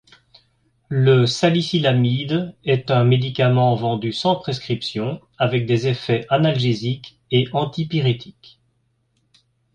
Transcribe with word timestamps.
Le 0.89 1.27
salicylamide 1.27 2.55
est 2.65 2.89
un 2.89 3.03
médicament 3.03 3.75
vendu 3.75 4.11
sans 4.11 4.35
prescription 4.35 5.21
avec 5.37 5.67
des 5.67 5.85
effets 5.85 6.25
analgésique 6.27 7.21
et 7.29 7.45
antipyrétique. 7.53 8.59